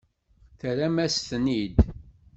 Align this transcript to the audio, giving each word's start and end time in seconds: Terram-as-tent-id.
Terram-as-tent-id. 0.59 1.77